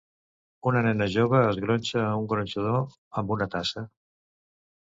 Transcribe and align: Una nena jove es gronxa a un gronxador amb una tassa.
Una 0.69 0.81
nena 0.85 1.07
jove 1.15 1.41
es 1.49 1.59
gronxa 1.65 2.01
a 2.05 2.17
un 2.21 2.27
gronxador 2.33 2.81
amb 3.23 3.37
una 3.37 3.49
tassa. 3.57 3.85